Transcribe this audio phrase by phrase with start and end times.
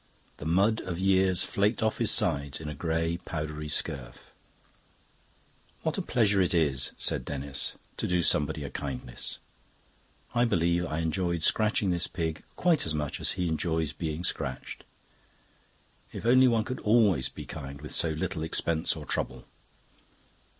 [0.37, 4.33] The mud of years flaked off his sides in a grey powdery scurf.
[5.83, 9.37] "What a pleasure it is," said Denis, "to do somebody a kindness.
[10.33, 14.85] I believe I enjoy scratching this pig quite as much as he enjoys being scratched.
[16.11, 19.45] If only one could always be kind with so little expense or trouble..."